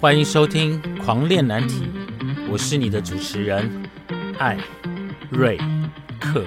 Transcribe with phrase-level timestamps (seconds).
[0.00, 1.82] 欢迎收听《狂恋难题》，
[2.50, 3.68] 我是你的主持人
[4.38, 4.56] 艾
[5.28, 5.58] 瑞
[6.20, 6.44] 克。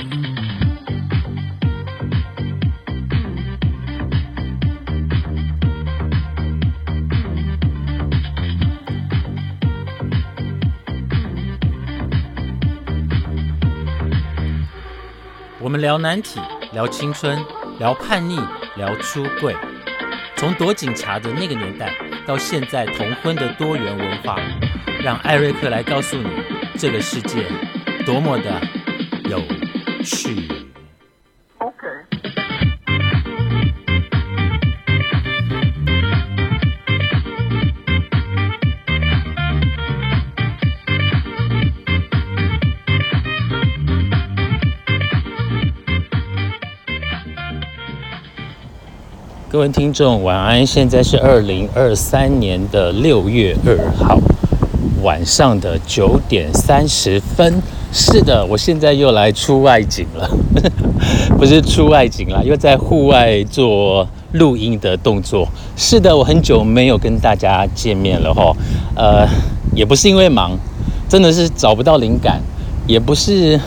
[15.60, 16.40] 我们聊难题，
[16.74, 17.38] 聊青春，
[17.80, 18.40] 聊叛逆，
[18.78, 19.56] 聊出柜。
[20.42, 21.94] 从躲警察的那个年代，
[22.26, 24.40] 到现在同婚的多元文化，
[25.04, 26.28] 让艾瑞克来告诉你，
[26.80, 27.46] 这个世界
[28.08, 28.60] 多么的
[29.30, 29.40] 有
[30.04, 30.51] 趣。
[49.52, 50.66] 各位听众，晚安！
[50.66, 54.18] 现在是二零二三年的六月二号
[55.04, 57.62] 晚上的九点三十分。
[57.92, 60.30] 是的，我现在又来出外景了，
[61.38, 65.46] 不是出外景了，又在户外做录音的动作。
[65.76, 68.56] 是的，我很久没有跟大家见面了哈。
[68.96, 69.28] 呃，
[69.76, 70.58] 也不是因为忙，
[71.10, 72.40] 真的是找不到灵感，
[72.88, 73.60] 也不是。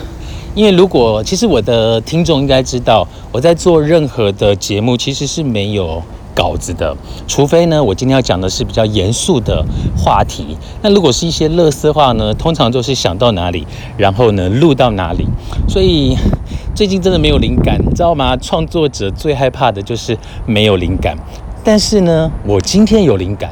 [0.55, 6.01] 因为如果其实我的听众应该知道，我在做任何的节目其实是没有
[6.33, 6.95] 稿子的，
[7.27, 9.65] 除非呢我今天要讲的是比较严肃的
[9.97, 10.57] 话题。
[10.81, 13.67] 那如果是一些乐色话呢，通常都是想到哪里，
[13.97, 15.25] 然后呢录到哪里。
[15.67, 16.15] 所以
[16.73, 18.37] 最近真的没有灵感，你知道吗？
[18.37, 21.17] 创作者最害怕的就是没有灵感。
[21.65, 23.51] 但是呢，我今天有灵感。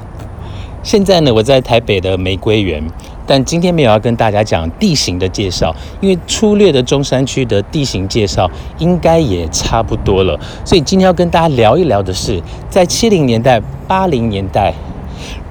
[0.82, 2.82] 现在呢，我在台北的玫瑰园。
[3.26, 8.50] 但今天没有要跟大家讲地形的介绍，因为粗略的中山区的地形介绍
[8.80, 10.38] 应该也差不多了。
[10.66, 14.74] 所以今天要跟大家聊一聊的是，在七零年代、八零年代，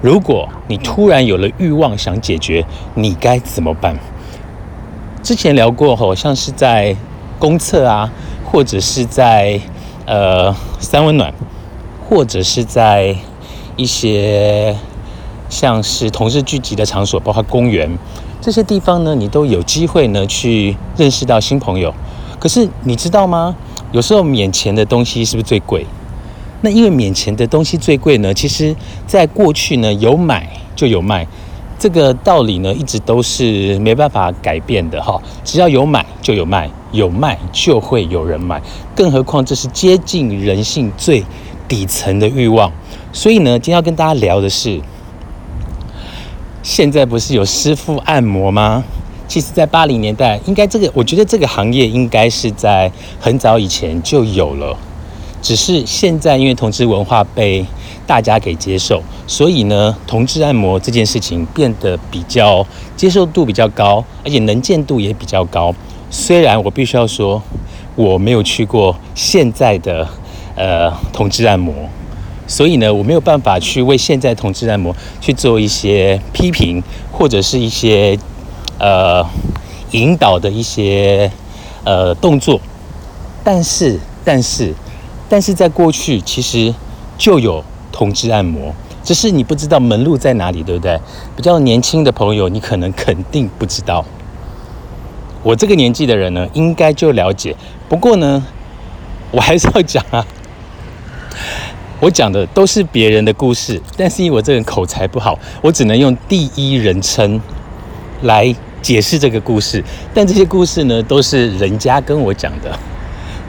[0.03, 2.63] 如果你突然有了欲望想解决，
[2.95, 3.97] 你该怎么办？
[5.23, 6.95] 之前聊过，好像是在
[7.39, 8.13] 公厕啊，
[8.45, 9.59] 或者是在
[10.05, 11.33] 呃三温暖，
[12.07, 13.17] 或者是在
[13.77, 14.77] 一些。
[15.53, 17.87] 像是同事聚集的场所，包括公园
[18.41, 21.93] 这些地方呢，你都有机会呢去认识到新朋友。
[22.41, 23.55] 可是你知道吗？
[23.93, 25.85] 有时候免钱的东西是不是最贵？
[26.63, 28.75] 那因为免钱的东西最贵呢，其实
[29.07, 31.27] 在过去呢有买就有卖，
[31.79, 35.21] 这个道理呢一直都是没办法改变的哈。
[35.45, 38.63] 只要有买就有卖，有卖就会有人买。
[38.97, 41.23] 更何况这是接近人性最
[41.69, 42.73] 底层的欲望。
[43.13, 44.81] 所以呢，今天要跟大家聊的是。
[46.63, 48.85] 现在不是有师傅按摩吗？
[49.27, 54.77] 其实，在八零年代，应该这个，我觉得这个行业应该是在很早以前就有了，
[55.41, 57.65] 只是现在因为同志文化被
[58.07, 65.75] 大家给接受，所以呢，同志按摩这件事情变得比较接受度比较高，而且能见度也比较高。
[66.11, 67.43] 虽然我必须要说，
[67.97, 70.07] 我没有去过现在的
[70.55, 71.75] 呃同志按摩。
[72.53, 78.19] 所以呢，我没有办法去为现在同志按摩去做一些批评，或者是一些
[78.79, 79.25] 呃
[79.93, 81.33] 引导的一些
[81.83, 82.61] 呃动作。
[83.43, 84.75] 但是，但是，
[85.31, 86.75] 但是在过去其实
[87.17, 91.01] 就有同志按摩，只是你不知道门路在哪里，对不对？
[91.35, 94.05] 比较年轻的朋友，你可能肯定不知道。
[95.43, 97.57] 我这个年纪的人呢，应该就了解。
[97.89, 98.45] 不过呢，
[99.31, 100.27] 我还是要讲啊。
[102.03, 107.41] 我讲的都是别人的故事，但是因为我这个人口才不好，我只能用第一人称
[108.23, 108.53] 来
[108.83, 109.81] 解释这个故事。
[110.13, 112.77] 但这些故事呢，都是人家跟我讲的。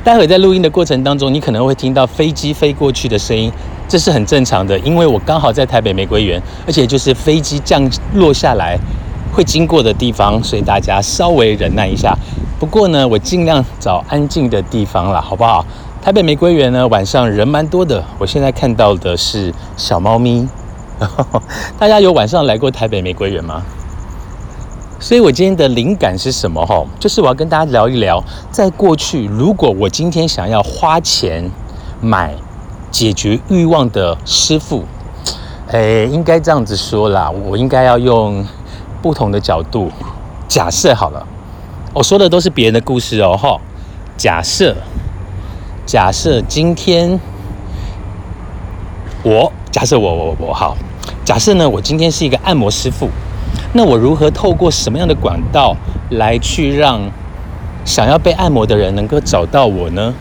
[0.03, 3.51] 待会在录音的过程当中，你可能会听到飞机飞过去的声音，
[3.87, 8.77] 这是很正常的，因为我刚好在台北玫瑰园，而且就是飞机降落下来
[9.31, 12.15] 会经过的地方，所以大家稍微忍耐一下。
[12.59, 15.65] 不过呢，我尽量找安静的地方了，好不好？
[16.03, 18.03] 台北玫瑰园呢，晚上人蛮多的。
[18.17, 20.45] 我现在看到的是小猫咪。
[21.79, 23.63] 大家有晚上来过台北玫瑰园吗？
[24.99, 26.61] 所以我今天的灵感是什么？
[26.65, 31.49] 哈，就是我要跟大家聊一聊，在过去，如果我今天想要花钱
[32.01, 32.35] 买
[32.91, 34.83] 解决欲望的师傅，
[35.69, 38.45] 诶，应该这样子说啦，我应该要用
[39.01, 39.89] 不同的角度
[40.49, 41.25] 假设好了。
[41.93, 43.57] 我说的都是别人的故事哦，哈，
[44.17, 44.75] 假设。
[45.85, 47.19] 假设今天
[49.23, 50.75] 我假设我我我好，
[51.25, 53.09] 假设呢，我今天是一个按摩师傅，
[53.73, 55.75] 那我如何透过什么样的管道
[56.11, 57.01] 来去让
[57.85, 60.13] 想要被按摩的人能够找到我呢？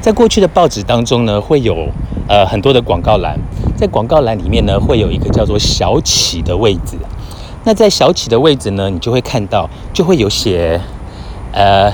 [0.00, 1.88] 在过去的报纸当中呢，会有
[2.28, 3.38] 呃很多的广告栏，
[3.76, 6.96] 在广告栏里面呢，会有一个叫做小企的位置。
[7.64, 10.80] 那在小企的位置呢，你就会看到，就会有写
[11.52, 11.92] 呃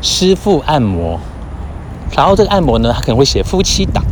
[0.00, 1.20] 师傅按摩，
[2.16, 4.04] 然后这个按摩呢，它可能会写夫妻档。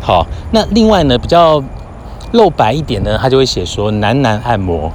[0.00, 1.62] 好，那另外呢，比较
[2.32, 4.90] 露白一点呢，它就会写说男男按摩。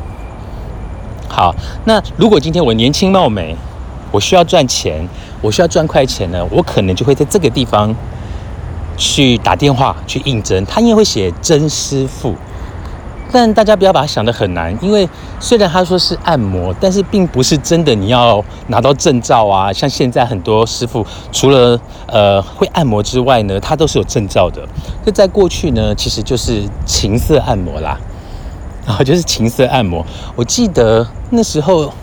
[1.30, 1.54] 好，
[1.86, 3.56] 那如果今天我年轻貌美，
[4.12, 5.08] 我需要赚钱，
[5.42, 7.94] 我需要赚快钱呢，我可能就会在这个地方
[8.96, 12.34] 去打电话去应征，他因为会写真师傅。
[13.38, 15.08] 但大家不要把它想得很难，因为
[15.40, 19.72] 虽然他说是按摩，但是并不是真的你要拿到证照啊。
[19.72, 24.68] 像现在很多师傅，除了呃会按摩之外呢，他都是有证照的。
[25.06, 27.96] 那在过去呢，其实就是情色按摩啦，
[28.88, 30.04] 然后就是情色按摩。
[30.36, 31.94] 我记得那时候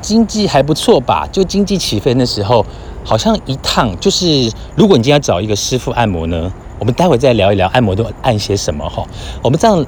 [0.00, 2.64] 经济还不错吧，就经济起飞那时候，
[3.02, 9.04] 好像一趟就是如果你今天要找一个师傅按摩呢，我们待会再聊一聊按摩都按些什么哈。
[9.42, 9.84] 我们这样。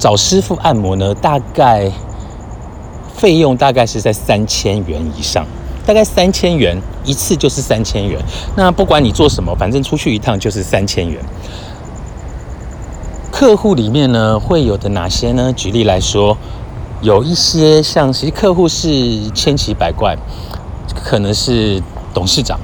[0.00, 1.92] 找师傅按摩呢，大概
[3.14, 5.46] 费用大概是在三千元以上，
[5.84, 6.74] 大概三千元
[7.04, 8.18] 一次就是三千元。
[8.56, 11.22] 那不管你做什么，反正出去一趟就是三千元。
[13.30, 15.52] 客户里面呢会有的哪些呢？
[15.54, 16.34] 举例来说，
[17.02, 20.16] 有一些像其实客户是千奇百怪，
[21.04, 21.82] 可能是
[22.14, 22.58] 董事长，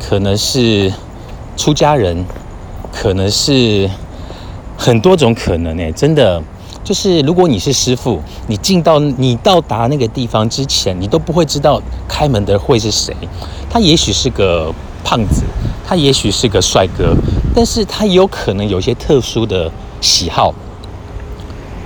[0.00, 0.92] 可能是
[1.56, 2.24] 出家人，
[2.92, 3.88] 可能是
[4.76, 6.42] 很多种可能诶，真的。
[6.90, 13.14] 就是如果你是师傅，你进到你到达那个地方之前，你都不会知道开门的会是谁。
[13.70, 15.44] 他也许是个胖子，
[15.86, 17.14] 他也许是个帅哥，
[17.54, 19.70] 但是他有可能有一些特殊的
[20.00, 20.52] 喜好。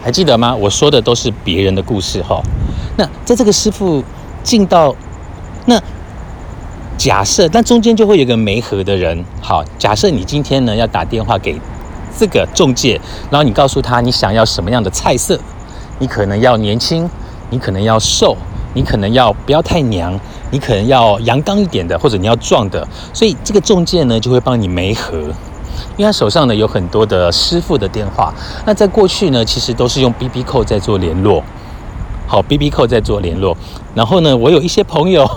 [0.03, 0.57] 还记得吗？
[0.57, 2.41] 我说的都是别人的故事哈。
[2.97, 4.03] 那在这个师傅
[4.43, 4.97] 进到
[5.67, 5.79] 那
[6.97, 9.23] 假设，那中间就会有个没合的人。
[9.43, 11.61] 好，假设你今天呢要打电话给。
[12.19, 13.01] 这个中介，
[13.31, 15.39] 然后你告诉他你想要什么样的菜色，
[15.99, 17.09] 你可能要年轻，
[17.51, 18.37] 你可能要瘦，
[18.75, 20.19] 你可能要不要太娘，
[20.51, 25.19] 你可能要阳刚一点的，或者你要壮的，所以这个中介呢就会帮你媒合，
[25.97, 28.33] 因为他手上呢有很多的师傅的电话，
[28.65, 31.43] 那在过去呢其实都是用 B B 扣在做联络，
[32.27, 33.57] 好 B B 扣在做联络，
[33.95, 35.29] 然后呢我有一些朋友，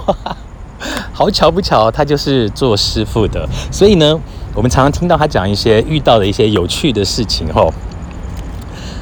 [1.14, 4.20] 好巧不巧他就是做师傅的，所以呢。
[4.58, 7.72] 我们常常听到他讲一些遇到的一些有趣的事情吼。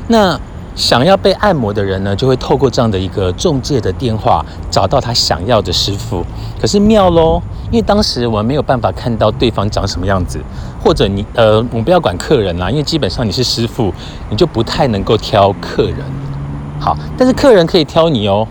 [0.09, 0.37] 那
[0.75, 6.25] 想要被按摩的人呢，就会透过这样的一个中介的电话找到他想要的师傅。
[6.59, 7.41] 可是妙喽，
[7.71, 10.37] 因为当时我们没有办法看到对方长什么样子，
[10.83, 13.93] 或者你呃，我们不要管客人啦，因为基本上你是师傅，
[14.29, 15.99] 你就不太能够挑客人。
[16.81, 18.45] 好，但是客人可以挑你哦，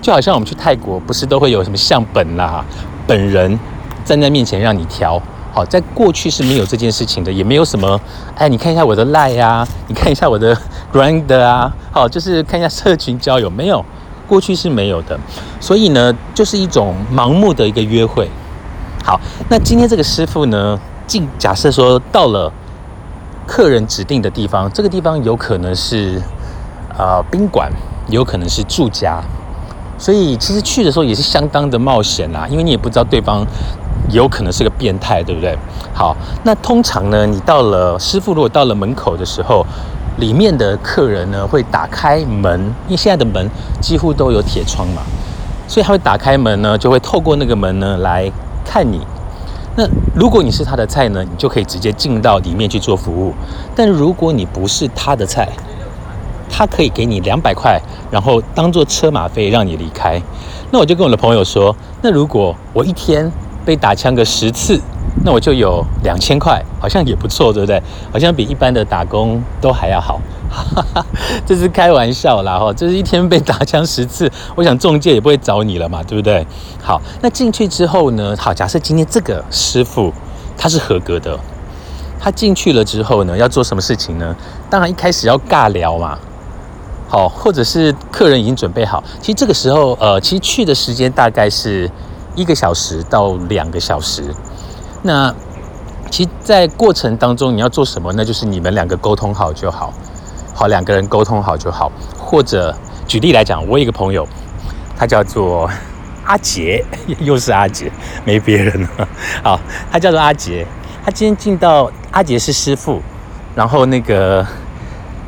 [0.00, 2.64] 就好像我们去泰国，不是都会有什么相本啦，
[3.08, 3.58] 本人
[4.04, 5.20] 站在面前让你挑。
[5.54, 8.00] 好，在过去是没有这件事情的，也没有什么，
[8.34, 10.52] 哎，你看一下我的赖呀，你看一下我的
[10.92, 13.84] Grand 啊，好，就是看一下社群交友，没有，
[14.26, 15.16] 过去是没有的，
[15.60, 18.28] 所以呢，就是一种盲目的一个约会。
[19.04, 22.52] 好，那今天这个师傅呢，进假设说到了
[23.46, 26.20] 客人指定的地方，这个地方有可能是
[26.98, 27.70] 呃宾馆，
[28.08, 29.22] 有可能是住家，
[29.96, 33.46] 所以其实去的时候也是相当的冒险啦，因为你也不知道对方。
[34.10, 35.56] 有可能是个变态，对不对？
[35.94, 36.14] 好，
[36.44, 39.64] 那通常呢，你到了师傅如果到了门口的时候，
[40.18, 43.48] 里面的客人呢会打开门，因为现在的门
[43.80, 45.02] 几乎都有铁窗嘛，
[45.66, 48.30] 所以他会打开门呢，就会透过那个门呢来
[48.64, 49.00] 看你。
[49.76, 49.84] 那
[50.14, 53.34] 如果你是他的菜呢，你就可以直接进到里面去做服务。
[53.74, 55.48] 但如果你不是他的菜，
[56.48, 57.80] 他可以给你两百块，
[58.10, 60.20] 然后当做车马费让你离开。
[60.70, 63.32] 那我就跟我的朋友说，那如果我一天。
[63.64, 64.78] 被打枪个十次，
[65.24, 67.82] 那我就有两千块，好像也不错，对不对？
[68.12, 70.20] 好像比一般的打工都还要好，
[71.46, 72.72] 这是开玩笑啦哈！
[72.74, 76.46] 这是一天被打枪十次，我想中介也不会找你了嘛，对不对？
[76.82, 78.36] 好，那进去之后呢？
[78.38, 80.12] 好，假设今天这个师傅
[80.56, 81.38] 他是合格的，
[82.20, 84.36] 他进去了之后呢，要做什么事情呢？
[84.68, 86.18] 当然一开始要尬聊嘛，
[87.08, 91.90] 好，或者是客人已经准备好，其实这个时候呃，其实去的时间大概是。
[92.34, 94.34] 一个小时到两个小时，
[95.02, 95.34] 那
[96.10, 98.12] 其实，在过程当中你要做什么？
[98.14, 99.92] 那就是你们两个沟通好就好，
[100.54, 101.90] 好两个人沟通好就好。
[102.18, 102.74] 或者
[103.06, 104.26] 举例来讲，我有一个朋友，
[104.96, 105.68] 他叫做
[106.24, 106.84] 阿杰，
[107.20, 107.90] 又是阿杰，
[108.24, 109.08] 没别人了。
[109.42, 109.60] 好，
[109.90, 110.66] 他叫做阿杰，
[111.04, 113.00] 他今天进到阿杰是师傅，
[113.54, 114.44] 然后那个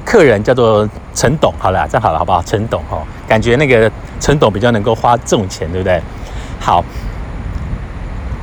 [0.05, 1.53] 客人叫做陈董。
[1.59, 2.43] 好了，这样好了，好不好？
[2.43, 6.01] 陈董哦，感觉那个陈董比较能够花这种钱，对不对？
[6.61, 6.85] 好，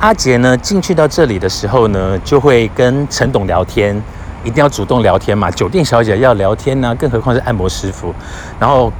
[0.00, 3.94] 阿杰呢进去到这里的时候呢，就会跟陈董聊天，
[4.42, 5.50] 一定要主动聊天嘛。
[5.50, 8.14] 酒店小姐要聊天呢，更何况是按摩师傅。
[8.58, 8.90] 然后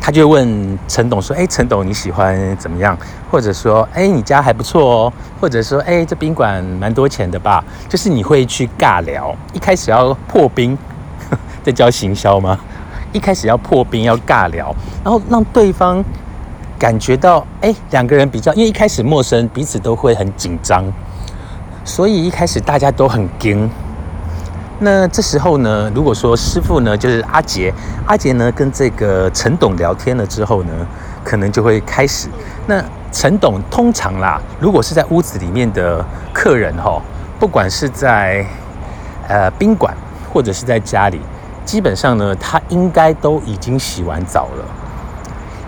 [0.00, 2.96] 他就问陈董说：“哎，陈董你喜欢怎么样？
[3.30, 5.12] 或者说，哎，你家还不错哦。
[5.40, 7.64] 或者说，哎，这宾馆蛮多钱的吧？
[7.88, 10.78] 就是你会去尬聊，一开始要破冰，
[11.64, 12.58] 这叫行销吗？
[13.12, 16.04] 一开始要破冰，要尬聊，然后让对方。”
[16.84, 20.84] 感觉到哎，两个人比较，因为一开始陌生，彼此都会很紧张，
[21.82, 23.70] 所以一开始大家都很惊。
[24.80, 27.72] 那这时候呢，如果说师傅呢，就是阿杰，
[28.04, 30.86] 阿杰呢跟这个陈董聊天了之后呢，
[31.24, 32.28] 可能就会开始。
[32.66, 37.00] 那陈董通常啦，如果是在屋子里面的客人哈，
[37.40, 38.44] 不管是在
[39.26, 39.96] 呃宾馆
[40.30, 41.18] 或者是在家里，
[41.64, 44.83] 基本上呢，他应该都已经洗完澡了。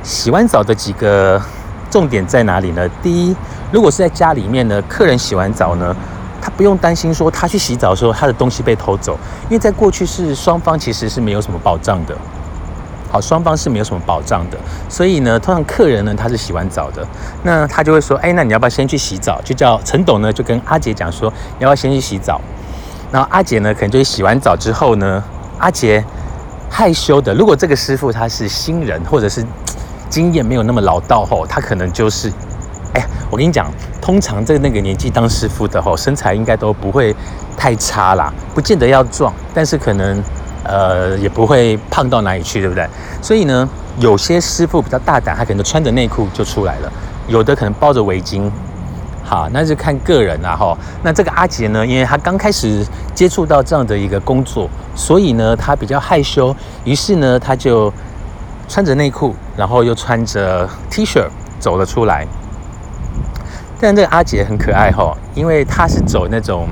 [0.06, 1.42] 洗完澡的几个
[1.90, 2.88] 重点在哪里呢？
[3.02, 3.34] 第一，
[3.72, 5.94] 如果是在家里面呢，客人洗完澡呢，
[6.40, 12.16] 他不用担心说他去洗澡的时候他的东西被偷走，因为在过去是双方其实是没有什么保障的。
[13.10, 14.56] 好，双方是没有什么保障的，
[14.88, 17.04] 所以呢，通常客人呢他是洗完澡的，
[17.42, 19.40] 那他就会说，哎，那你要不要先去洗澡？
[19.44, 22.40] 就叫陈董呢就跟阿杰讲说，你要不要先去洗澡？
[23.10, 25.20] 然后阿杰呢可能就洗完澡之后呢，
[25.58, 26.04] 阿杰
[26.70, 29.44] 害羞的，如果这个师傅他是新人或者是。
[30.08, 32.32] 经验没有那么老道吼，他可能就是，
[32.94, 33.70] 哎，我跟你讲，
[34.00, 37.14] 通常在那个年纪当师傅的吼，身材应该都不会
[37.56, 40.22] 太差啦，不见得要壮，但是可能
[40.64, 42.88] 呃也不会胖到哪里去，对不对？
[43.20, 46.92] 所以呢，有些师傅比较大胆，他可能穿着内裤就出来了，
[47.26, 48.48] 有的可能包着围巾，
[49.24, 50.78] 好，那就看个人啦吼。
[51.02, 57.92] 那这个阿杰呢，因为他刚开始接触到这样的一个工作，所以呢他比较害羞，于是呢他就。
[58.68, 61.24] 穿着内裤，然后又穿着 T 恤
[61.58, 62.26] 走了出来。
[63.78, 66.66] 但这个阿杰很可爱哈，因为他是走那种，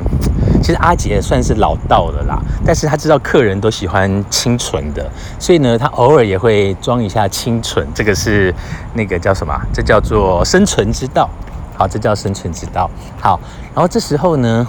[0.63, 5.07] 其实阿杰算是老道的啦，但是他知道客人都喜欢清纯的，
[5.39, 7.87] 所以呢，他偶尔也会装一下清纯。
[7.95, 8.55] 这个是
[8.95, 9.55] 那个叫什么？
[9.71, 11.29] 这叫做生存之道。
[11.77, 12.91] 好，这叫生存之道。
[13.21, 13.39] 好，
[13.75, 14.67] 然后这时候呢，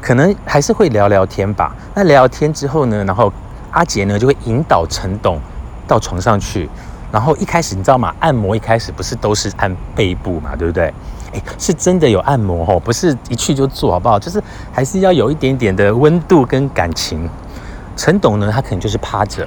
[0.00, 1.76] 可能还是会聊聊天吧。
[1.94, 3.30] 那聊天之后呢，然后。
[3.72, 5.40] 阿杰呢就会引导陈董
[5.86, 6.68] 到床上去，
[7.10, 8.14] 然后一开始你知道吗？
[8.20, 10.92] 按摩一开始不是都是按背部嘛，对不对？
[11.32, 14.18] 诶，是真的有按摩哦，不是一去就做好不好？
[14.18, 17.28] 就是还是要有一点点的温度跟感情。
[17.96, 19.46] 陈董呢，他可能就是趴着，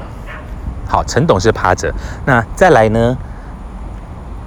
[0.88, 1.92] 好，陈董是趴着。
[2.26, 3.18] 那再来呢？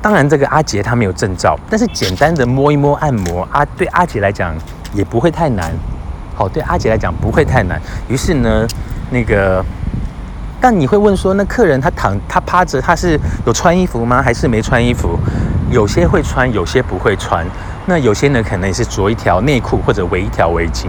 [0.02, 4.54] 当然这个阿杰他没有证照，但是简单的摸一摸按摩，阿对阿杰来讲
[4.92, 5.72] 也不会太难。
[6.34, 7.80] 好，对阿杰来讲不会太难。
[8.08, 8.66] 于是呢。
[9.10, 9.64] 那个，
[10.60, 14.22] 但你会问说，那客人他躺他趴着，他是有穿衣服吗？
[14.22, 15.18] 还是没穿衣服？
[15.70, 17.46] 有些会穿，有些不会穿。
[17.86, 20.86] 那有些呢，可能也是着一条内裤或者围一条围巾。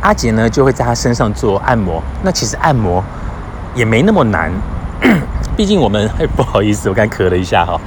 [0.00, 2.02] 阿杰呢，就会在他身上做按摩。
[2.22, 3.02] 那其实按摩
[3.74, 4.50] 也没那么难，
[5.56, 7.80] 毕竟我们 不好意思，我刚咳了一下哈。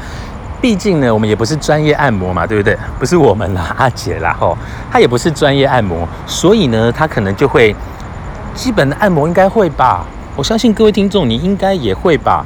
[0.62, 2.76] 毕竟呢，我们也不是专业按摩嘛，对不对？
[2.98, 4.58] 不是我们啦，阿杰啦吼，
[4.92, 7.76] 他也不是专业按摩，所以呢，他可能就会。
[8.58, 10.04] 基本的按摩应该会吧，
[10.36, 12.44] 我相信各位听众你应该也会吧。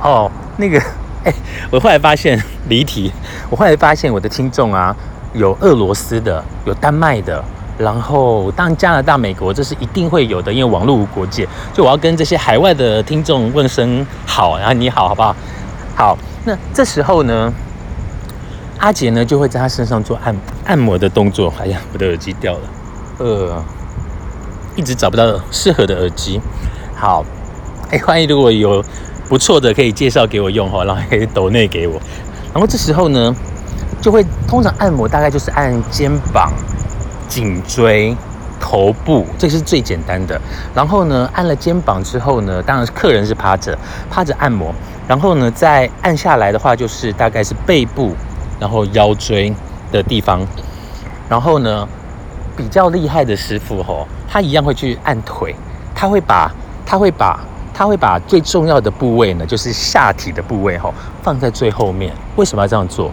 [0.00, 0.80] 哦，那个，
[1.24, 1.34] 哎，
[1.70, 3.12] 我后来发现离题，
[3.50, 4.94] 我后来发现我的听众啊，
[5.34, 7.44] 有俄罗斯的，有丹麦的，
[7.76, 11.46] 然后当然加拿大、美国这是一定会有的，因为网络无国界。
[11.74, 15.36] 就我要跟这些海外的听众问声好，然后你好，好不好？
[15.96, 17.52] 好，那这时候呢，
[18.78, 21.52] 阿杰呢就会在他身上做按按摩的动作。
[21.60, 22.60] 哎呀，我的耳机掉了，
[23.18, 23.64] 呃。
[24.80, 26.40] 一直找不到适合的耳机，
[26.96, 27.22] 好，
[27.92, 28.82] 哎，欢迎如果有
[29.28, 32.00] 不错的可以介绍给我用哈，然后可以抖内给我。
[32.54, 33.36] 然后这时候呢，
[34.00, 36.50] 就会通常按摩大概就是按肩膀、
[37.28, 38.16] 颈椎、
[38.58, 40.40] 头部，这是最简单的。
[40.74, 43.78] 然后呢，按了肩膀之后呢，当然客人是趴着
[44.10, 44.74] 趴着按摩。
[45.06, 48.14] 然后呢，再按下来的话，就是大概是背部，
[48.58, 49.54] 然后腰椎
[49.92, 50.40] 的地方。
[51.28, 51.86] 然后呢，
[52.60, 54.06] 比较厉害的师傅吼。
[54.28, 55.54] 他一样会去按腿，
[55.94, 56.52] 他会把，
[56.86, 57.40] 他会把，
[57.74, 62.12] 他会把最重要的部位呢，就是下体的部位吼，放在最后面。
[62.36, 63.10] 为什么要这样做？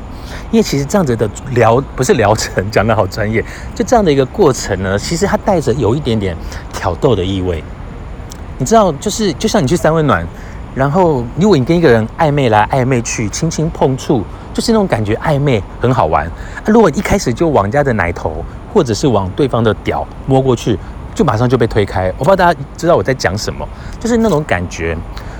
[0.52, 3.44] 因为其实这样子的疗不是疗程，讲的好专业。
[3.74, 6.36] 就这样的一个过程呢，其实它带着有一点点
[6.72, 7.64] 挑逗的意味。
[8.60, 10.26] 你知道，就是就像你去三温暖，
[10.76, 14.24] 然后如果你跟一个人暧昧来暧昧去，轻轻碰触，
[14.58, 16.28] 就是那种感觉暧昧很好玩。
[16.66, 20.76] 如果一开始就往家的奶头，或者是往对方的屌摸过去。
[21.14, 23.68] 就马上就被推开，我不知道大家知道我在讲什么，
[24.00, 24.98] 就是那种感觉。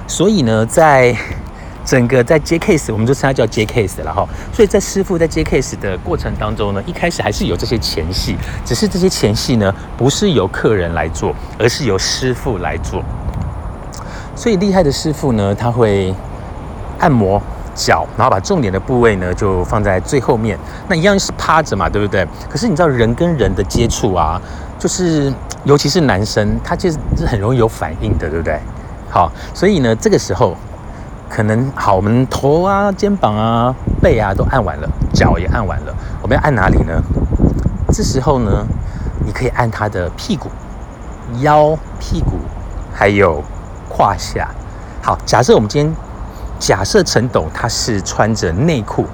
[0.08, 1.16] 所以呢，在
[1.84, 4.28] 整个在接 case，我们就称它叫接 case 了哈。
[4.54, 13.04] 所以在师傅在接 case 的过程当中呢，一开始还是有这些前戏，只是这些前戏呢，不是由客人来做，而是由师傅来做。
[14.36, 16.14] 所以厉害的师傅呢，他会
[17.00, 17.42] 按摩
[17.78, 20.58] 脚，然后把重点的部位呢就放在最后面。
[20.90, 22.28] 那一样是趴着嘛，对不对？
[22.50, 24.42] 可是你知道人跟人的接触啊，
[24.80, 25.32] 就是
[25.64, 28.60] 尤其是男生，他其实是很容易有反应的，对不对？
[29.10, 30.56] 好，所以呢，这个时候
[31.30, 37.02] 可能好，我们头啊、肩膀啊、背啊都按完了，脚也按完了，我们要按哪里呢？
[37.94, 38.66] 这时候呢，
[39.26, 40.50] 你可以按他的屁股、
[41.42, 42.32] 腰、屁股，
[42.92, 43.44] 还有。
[43.90, 44.50] 胯下，
[45.02, 45.18] 好。
[45.26, 45.96] 假设我们今天
[46.60, 49.06] 假设陈董他是穿着内裤，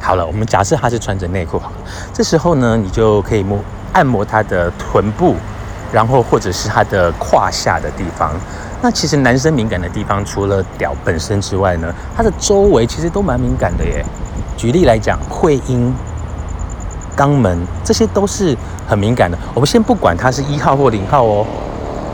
[0.00, 1.70] 好了，我们假设他是穿着内裤，好。
[2.12, 3.58] 这时候呢，你就可以摸
[3.92, 5.36] 按摩他的臀部，
[5.92, 8.32] 然后或者是他的胯下的地方。
[8.80, 14.04] 那其实男生敏感的地方，除了屌本身之外呢，它的周围其实都蛮敏感的耶。
[14.56, 15.92] 举例来讲，会阴、
[17.16, 18.56] 肛门，这些都是
[18.88, 19.36] 很敏感的。
[19.54, 21.46] 我们先不管他是一号或零号哦。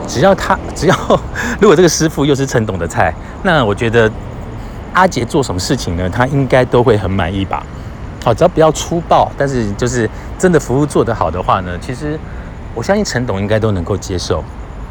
[0.06, 0.96] 只要他， 只要
[1.60, 4.10] 如果这个师傅又是陈董的菜，那我觉得
[4.92, 6.08] 阿杰做什么事情呢？
[6.08, 7.64] 他应该都会很满意吧。
[8.24, 10.08] 好，只要不要粗暴，但是就是
[10.38, 12.18] 真的服务做得好的话呢，其实
[12.74, 14.42] 我相信陈董应该都能够接受。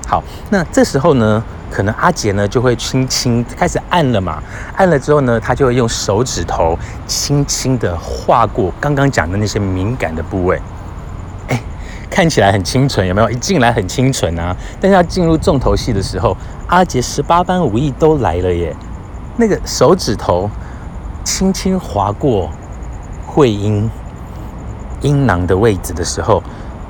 [0.07, 4.43] 好，那这时候呢，可能阿杰呢就会轻轻开始按了嘛，
[4.75, 6.77] 按了之后呢，他就会用手指头
[7.07, 10.61] 轻轻的划过刚刚讲的那些敏感的部位。
[12.13, 13.27] 看起来很清纯，有没有？
[13.31, 18.71] 一进来很清纯啊，但是要进入重头戏的时候，阿杰十八般武艺都来了耶。
[19.37, 20.47] 那个手指头
[21.23, 22.51] 轻轻划过
[23.25, 23.89] 会阴
[25.01, 26.43] 阴囊的位置的时候，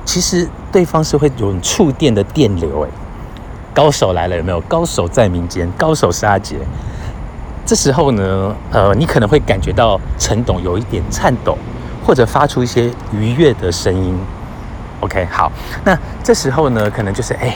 [0.04, 2.88] 其实对方是会有触电的电流哎。
[3.72, 4.60] 高手来了，有没有？
[4.60, 6.56] 高手在民间，高手是阿杰。
[7.64, 11.56] 这时候呢，呃，你可能会感觉到陈董有一点颤抖，
[12.06, 14.14] 或者发出一些愉悦的声音。
[15.04, 15.52] OK，好，
[15.84, 17.54] 那这时候呢，可能就是哎，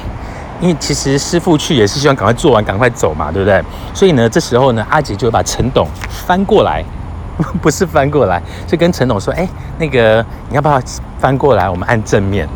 [0.61, 3.63] 因为其实师傅去也是希望赶快做完，赶快走嘛，对不对？
[3.95, 5.89] 所以呢，这时候呢，阿杰就会把陈董
[6.27, 6.85] 翻过来，
[7.63, 10.79] 不是翻过来，是跟陈董说，哎，那个你要不要
[11.19, 11.71] 翻过来？
[11.71, 12.47] 我们按正面。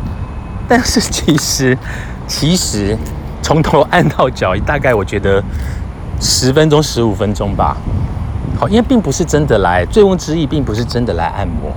[0.67, 1.75] 但是其实，
[2.27, 2.95] 其实
[3.41, 5.43] 从头按到脚，大概我觉得
[6.21, 7.75] 十分钟、十五分钟吧。
[8.59, 11.71] 好，因为并不是真的来，醉翁之意并不是真的来按摩。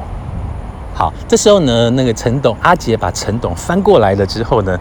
[0.99, 4.81] 好，这时候呢，那个陈董阿杰把陈董翻过来了之后呢，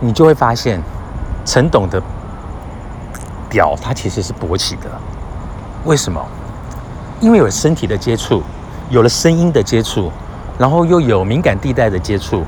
[0.00, 0.82] 你就会发现
[1.44, 2.02] 陈董的
[3.48, 4.90] 屌他其实是勃起的。
[5.84, 6.20] 为什么？
[7.20, 8.42] 因为有身体的接触，
[8.88, 10.10] 有了声音的接触，
[10.58, 12.42] 然后又有敏感地带的接触，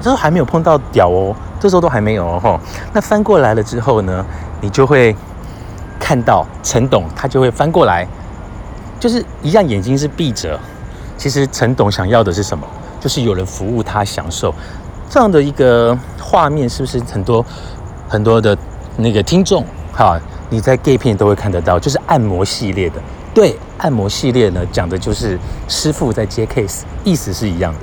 [0.00, 2.58] 这时候还没有碰到屌哦，这时候都还没有哦。
[2.92, 4.26] 那翻过来了之后呢，
[4.60, 5.14] 你就会
[6.00, 8.04] 看到陈董他就会翻过来，
[8.98, 10.58] 就是一样眼睛是闭着。
[11.16, 12.66] 其实陈董想要的是什么？
[13.00, 14.52] 就是有人服务他，享受
[15.08, 17.44] 这样的一个画面，是不是很多
[18.08, 18.56] 很多的
[18.96, 20.18] 那个听众哈？
[20.50, 22.96] 你在 gay 片都会看得到，就是按摩系列的。
[23.34, 27.80] 对，按摩系列呢，讲的就是师傅在接 case，意思是一样的。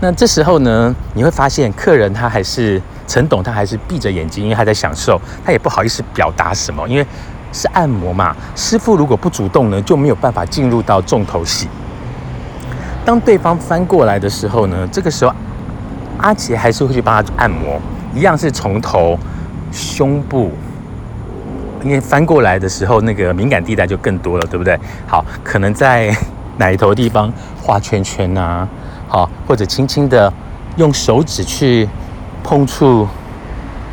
[0.00, 7.06] 那这时候呢，你会发现客人他还是陈董，他还是闭着眼睛，因为他在享受，他也不好意思表达什么，因为。
[7.52, 8.34] 是按摩嘛？
[8.56, 11.68] 师傅如果不主动呢，就没有办法进入到重头戏。
[13.04, 15.34] 当对方翻过来的时候呢，这个时候
[16.18, 17.80] 阿杰还是会去帮他按摩，
[18.14, 19.18] 一样是从头、
[19.70, 20.52] 胸部，
[21.84, 24.78] 因为翻过来的时候那个敏感地带就更多了，对不对？
[25.06, 26.16] 好，可能在
[26.58, 28.68] 奶头地方画圈圈啊，
[29.08, 30.32] 好，或者轻轻的
[30.76, 31.88] 用手指去
[32.44, 33.08] 碰触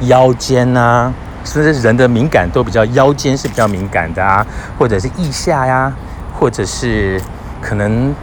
[0.01, 1.11] 腰间啊。
[1.45, 4.45] 是不是人的敏感都比较腰间是比较敏感的啊，
[4.77, 5.91] 或者是腋下呀，
[6.37, 7.19] 或者是
[7.61, 8.13] 可能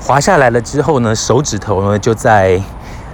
[0.00, 2.60] 滑下来了之后呢，手指头呢就在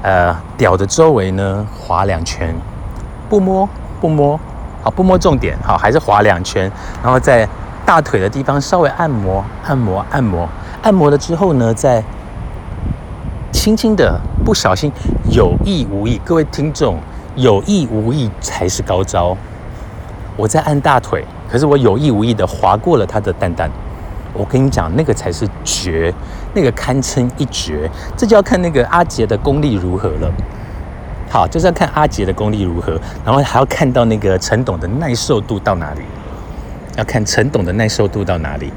[0.03, 2.55] 呃屌的周围呢划两圈，
[3.29, 3.69] 不摸
[4.01, 4.39] 不摸，
[4.83, 5.57] 好不摸重点。
[5.63, 6.71] 好，还是划两圈，
[7.03, 7.47] 然后在
[7.85, 10.49] 大腿的地方稍微按摩按摩按摩，
[10.83, 12.03] 按摩了之后呢，再
[13.53, 14.91] 轻轻的不小心
[15.31, 16.99] 有意无意，各位听众。
[17.37, 19.37] 有意无意才是高招。
[20.37, 23.71] 我在按大腿，可是我有意无意的划过了他的蛋蛋。
[24.33, 26.13] 我跟你讲，那个才是绝，
[26.55, 27.91] 那个堪称一绝。
[28.17, 30.33] 这就要看那个阿杰的功力如何了。
[31.29, 32.93] 好，就是要看阿杰的功力如何，
[33.25, 36.03] 然后还要看到那个陈董的耐受度到哪里。
[36.97, 38.73] 要看陈董的耐受度到哪里。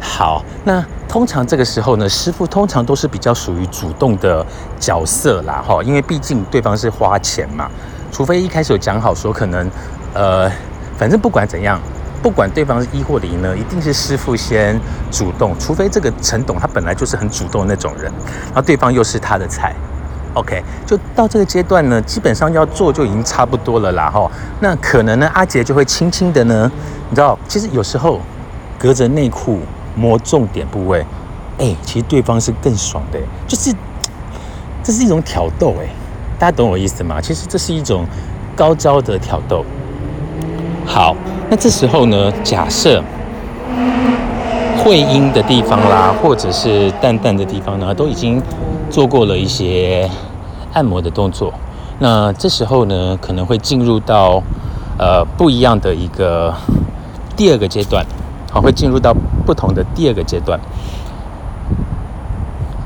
[0.00, 4.44] 好，那通常这个时候呢，师傅通常都是比较属于主动的
[4.78, 7.70] 角色啦，哈，因为毕竟对方是花钱嘛。
[8.16, 9.70] 除非一开始有讲好说，可能，
[10.14, 10.50] 呃，
[10.96, 11.78] 反正不管怎样，
[12.22, 18.04] 不管对方是一或零呢，一定是师傅先主动，除非这个陈董他本来就是很主动的那种人，
[18.46, 19.74] 然后对方又是他的菜。
[20.32, 24.30] OK，就到这个阶段呢，基本上要做就已经差不多了啦哈。
[24.60, 26.72] 那可能呢，阿杰就会轻轻的呢，
[27.10, 28.18] 你知道，其实有时候
[28.78, 29.60] 隔着内裤
[29.94, 31.04] 摸重点部位，
[31.58, 33.74] 哎，其实对方是更爽的，就是
[34.82, 35.88] 这是一种挑逗哎，
[36.38, 37.20] 大家懂我意思吗？
[37.20, 38.06] 其实这是一种
[38.54, 39.64] 高招的挑逗。
[40.84, 41.14] 好，
[41.50, 43.02] 那这时候呢，假设
[44.84, 48.42] 会阴的地方啦，或者是淡淡的地方呢，都已经
[48.90, 50.08] 做过了一些。
[50.72, 51.54] 按摩的动作，
[52.00, 54.42] 那这时候呢，可能会进入到
[54.98, 56.52] 呃不一样的一个
[57.34, 58.04] 第二个阶段，
[58.52, 60.60] 好，会进入到不同的第二个阶段。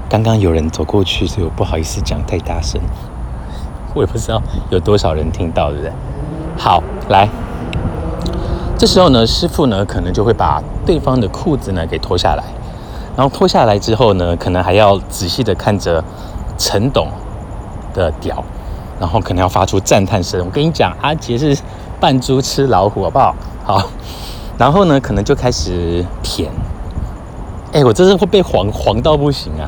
[0.09, 2.81] 刚刚有人走过去，所以我不好意思讲太大声，
[3.95, 5.93] 我也不知道有多少人听到，对不对？
[6.59, 7.29] 好，来，
[8.79, 12.45] 这时候呢，师傅呢可能就会把对方的裤子呢给脱下来，
[13.17, 16.03] 然后脱下来之后呢，可能还要仔细的看着
[16.59, 17.09] 陈董。
[17.93, 18.45] 的屌，
[19.01, 20.41] 然后可能要发出赞叹声。
[20.47, 21.59] 我跟你讲，阿杰是
[21.99, 23.35] 扮猪吃老虎，好不好？
[23.65, 23.91] 好，
[24.57, 26.49] 然后呢，可能就开始舔。
[27.73, 29.67] 哎，我真是会被黄黄到不行啊！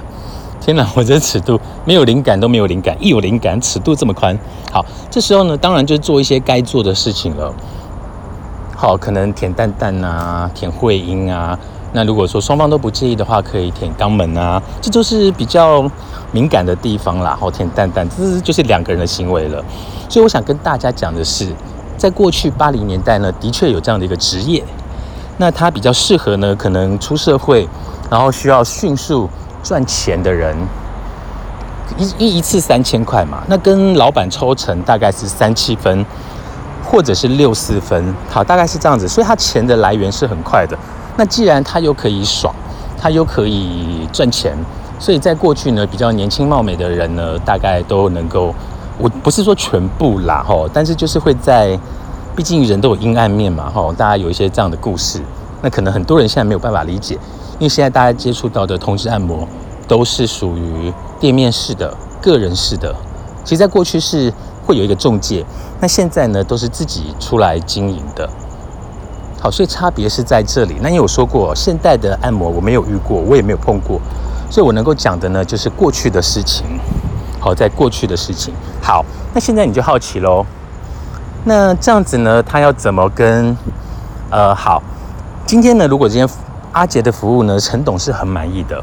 [0.64, 4.38] 天哪，我这尺度没有灵感都没有灵感，一有灵感尺度这么宽。
[4.70, 7.53] 好，这时候呢，当然就做一些该做的事情了。
[8.77, 11.59] 好，可能舔蛋蛋啊，舔会阴啊。
[11.92, 15.85] 那如果说双方都不介意的话，可以舔肛门啊，这就是比较
[16.31, 17.37] 敏感的地方啦。
[17.38, 19.61] 好，舔蛋蛋，这就是两个人的行为了。
[20.09, 21.53] 所以我想跟大家讲的是，
[21.96, 24.62] 在过去八零年代呢，的确有这样的一个职业，
[25.38, 27.68] 那它比较适合呢，可能出社会，
[28.09, 29.29] 然后需要迅速
[29.62, 30.57] 赚钱的人，
[31.96, 36.05] 一一一次三千块嘛，那跟老板抽成大概是三七分，
[36.85, 40.77] 或者是六四分，好，大概是这样子，所以他钱的来源是很快的。
[41.16, 42.55] 那既然他又可以爽，
[42.98, 44.57] 他又可以赚钱，
[44.98, 48.55] 所以在过去呢，比较年轻貌美的人呢，大概都能够，
[48.98, 51.79] 我不是说全部啦吼，但是就是会在，
[52.35, 55.20] 毕竟人都有阴暗面嘛吼，大家有一些这样的故事，
[55.61, 57.18] 那可能很多人现在没有办法理解，
[57.55, 59.47] 因为现在大家接触到的同志按摩
[59.87, 62.95] 都是属于店面式的、个人式的，
[63.45, 64.33] 其实在过去是
[64.67, 65.45] 会有一个中介，
[65.81, 68.29] 那现在呢都是自己出来经营的。
[69.41, 70.77] 好，所以差别是在这里。
[70.81, 74.01] 那你有说过，现代的按摩我没有遇过，我也没有碰过，
[74.51, 76.65] 所以我能够讲的呢，就是过去的事情。
[77.41, 78.55] 好，在过去的事情。
[78.81, 80.47] 好，那现在你就好奇喽。
[81.45, 83.57] 那这样子呢，他要怎么跟？
[84.31, 84.81] 呃，好，
[85.45, 86.27] 今天呢，如果今天
[86.73, 88.83] 阿杰的服务呢，陈董是很满意的，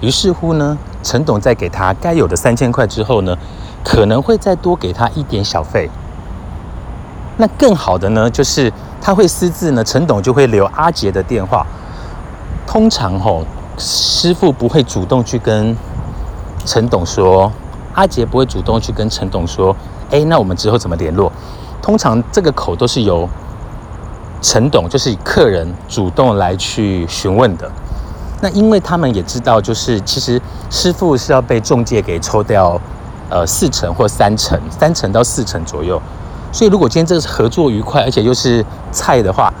[0.00, 3.36] 于是乎呢，陈董在给他该有的三千块之后呢，
[3.84, 5.88] 可能会再多给他一点小费。
[7.36, 11.64] 那更好的呢，就是他会私自呢，陈董就会留阿杰的电话。
[12.66, 13.44] 通常吼，
[13.78, 15.76] 师傅不会主动去跟
[16.64, 17.50] 陈董说，
[17.94, 19.74] 阿杰不会主动去跟陈董说，
[20.10, 21.32] 哎，那我们之后怎么联络？
[21.80, 23.28] 通常这个口都是由
[24.42, 27.70] 陈董，就是客人主动来去询问的。
[28.40, 32.80] 那因为他们也知道，就是其实师傅是要被中介给抽掉，
[33.28, 36.00] 呃，四成或三成，三成到四成左右。
[36.52, 39.52] 所以，如果今天这个合作愉快，而且又是菜的话，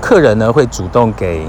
[0.00, 1.46] 客人呢会主动给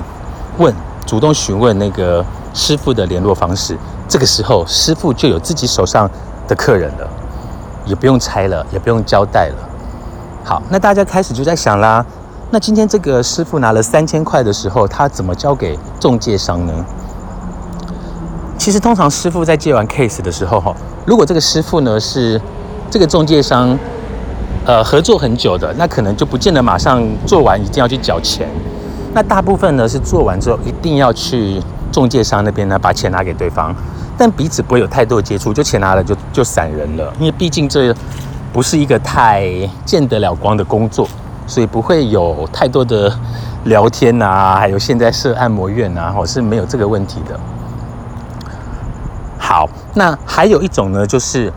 [0.58, 0.74] 问，
[1.06, 3.76] 主动询问那个师傅的联络方式。
[4.08, 6.10] 这个时候，师傅就有自己手上
[6.48, 7.10] 的客人了，
[7.86, 9.70] 也不用拆了，也不用交代了。
[10.46, 12.06] 好，那大家开始就在想啦，
[12.52, 16.74] 那今天这个师傅拿了三千块的时候，他怎么交给中介商呢？
[18.58, 22.42] 其实，通常师傅在接完 case 的时候，哈，如果这个师傅呢是
[22.90, 23.78] 这个中介商。
[24.66, 28.48] 呃，合作很久的，那可能就不见得马上做完一定要去缴钱。
[29.14, 31.60] 那大部分呢是做完之后一定要去
[31.92, 33.74] 中介商那边呢把钱拿给对方，
[34.16, 37.12] 但彼此不会有太多的接触，就钱拿了就就散人了。
[37.20, 37.96] 因为毕竟这
[38.54, 39.50] 不是一个太
[39.86, 41.08] 见得了光的工作，
[41.50, 43.12] 所以不会有太多的
[43.66, 47.38] 聊天啊，还有现在设按摩院啊，我是没有这个问题的。
[49.38, 51.52] 好，那还有一种呢，就是。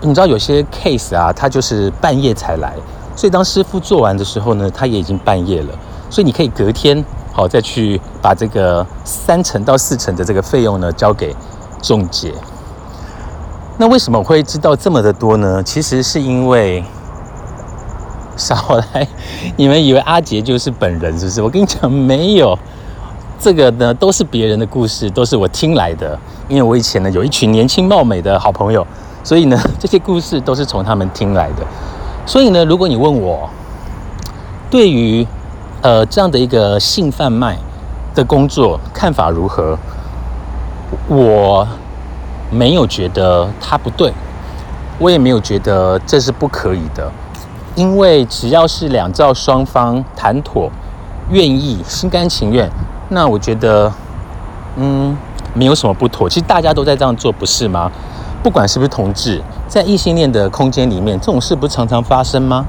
[0.00, 2.74] 你知道有些 case 啊，他就是半夜才来，
[3.16, 5.68] 所以当师傅做完的时候呢，他也已经半夜了，
[6.10, 11.34] 所以你可以隔天好再去把这个三成到四成的这个费用呢交给
[11.80, 12.34] 中介。
[13.78, 15.62] 那为什么会知道这么的多呢？
[15.62, 16.84] 其实是因为
[18.38, 19.06] 少来，
[19.56, 21.42] 你们以为阿杰就是本人是不是？
[21.42, 22.58] 我跟你讲，没有，
[23.38, 26.18] 这个呢都是别人的故事，都是我听来的。
[26.48, 28.86] 因为我以前呢有一群年轻貌美的好朋友。
[29.22, 31.64] 所以呢， 这些故事都是从他们听来的。
[32.26, 33.48] 所以呢，如果你问我，
[34.70, 35.26] 对于
[35.80, 37.56] 呃这样的一个性贩卖
[38.14, 39.78] 的工作看法如何？
[41.08, 41.66] 我
[42.50, 44.12] 没有觉得他不对，
[44.98, 47.10] 我也没有觉得这是不可以的，
[47.74, 50.70] 因为只要是两造双方谈妥、
[51.30, 52.70] 愿意、心甘情愿，
[53.08, 53.92] 那我觉得，
[54.76, 55.16] 嗯，
[55.54, 56.28] 没有什么不妥。
[56.28, 57.90] 其实大家都在这样做，不是吗？
[58.42, 62.64] 不管是不是同志，在异性恋的空间里面，这种事不是常常发生吗？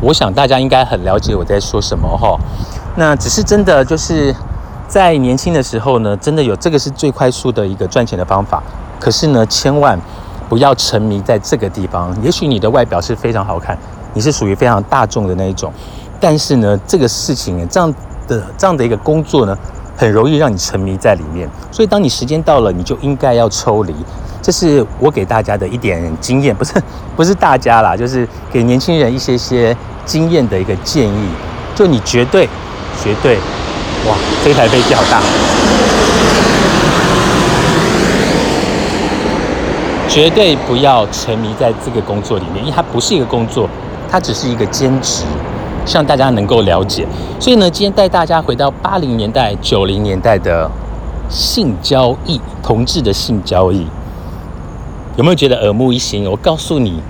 [0.00, 2.38] 我想大家应该很了解我在说什么哈。
[2.96, 4.34] 那只是真的就是。
[4.90, 8.60] 在年轻的时候呢，真的有这个是最快速的一个赚钱的方法。
[8.98, 9.96] 可是呢，千万
[10.50, 12.14] 不要沉迷在这个地方。
[12.20, 13.78] 也许你的外表是非常好看，
[14.12, 15.72] 你是属于非常大众的那一种，
[16.20, 17.94] 但是呢，这个事情这样
[18.26, 19.56] 的这样的一个工作呢，
[19.96, 21.48] 很容易让你沉迷在里面。
[21.70, 23.94] 所以，当你时间到了，你就应该要抽离。
[24.42, 26.72] 这是我给大家的一点经验，不是
[27.14, 31.28] 不是大家啦，就是给年轻人一些些经验的一个建议。
[31.76, 32.48] 就你绝对
[33.02, 33.36] 绝对。
[34.08, 35.20] 哇，这台飞机好大！
[40.10, 43.68] 绝对不要沉迷在这个工作里面，因为它不是一个工作，
[44.10, 45.22] 它只是一个兼职，
[45.86, 47.06] 希望大家能够了解。
[47.38, 50.68] 所以呢，今天带大家回到八零年代、九零年代的
[51.28, 53.86] 性交易，同志的性交易，
[55.14, 56.28] 有没有觉得耳目一新？
[56.28, 57.00] 我告诉你，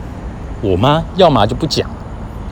[0.60, 1.88] 我吗要么就不讲，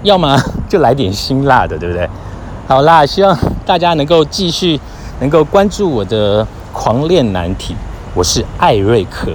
[0.03, 0.35] 要么
[0.67, 2.09] 就来点辛辣的，对不对？
[2.67, 4.81] 好啦，希望大家能够继续
[5.21, 7.77] 能够关注我的狂恋难题。
[8.15, 9.31] 我是艾瑞克，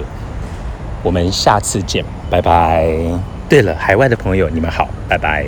[1.04, 2.88] 我们下次见，拜拜。
[3.48, 5.44] 对了，海外的朋友，你们好，拜拜。